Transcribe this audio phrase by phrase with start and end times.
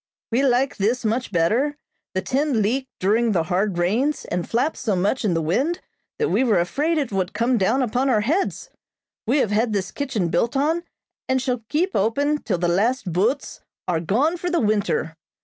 [0.31, 1.77] "We like this much better.
[2.15, 5.79] The tent leaked during the hard rains, and flapped so much in the wind
[6.17, 8.71] that we were afraid it would come down upon our heads.
[9.27, 10.81] We have had this kitchen built on,
[11.29, 15.15] and shall keep open till the last boats are gone for the winter.